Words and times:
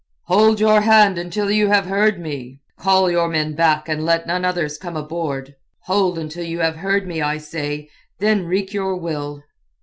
"Hold 0.23 0.59
your 0.59 0.81
hand 0.81 1.19
until 1.19 1.51
you 1.51 1.67
have 1.67 1.85
heard 1.85 2.19
me! 2.19 2.59
Call 2.79 3.11
your 3.11 3.27
men 3.27 3.53
back 3.53 3.87
and 3.87 4.03
let 4.03 4.25
none 4.25 4.43
others 4.43 4.79
come 4.79 4.97
aboard! 4.97 5.53
Hold 5.81 6.17
until 6.17 6.43
you 6.43 6.57
have 6.61 6.77
heard 6.77 7.05
me, 7.05 7.21
I 7.21 7.37
say, 7.37 7.87
then 8.17 8.45
wreak 8.47 8.73
your 8.73 8.95
will." 8.95 9.43